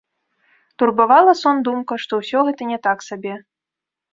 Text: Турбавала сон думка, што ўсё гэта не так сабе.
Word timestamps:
Турбавала 0.83 1.33
сон 1.43 1.57
думка, 1.67 1.93
што 2.07 2.13
ўсё 2.23 2.39
гэта 2.49 2.61
не 2.71 2.79
так 2.89 3.07
сабе. 3.13 3.33